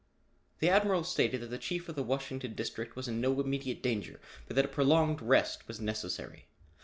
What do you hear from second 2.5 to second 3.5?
District was in no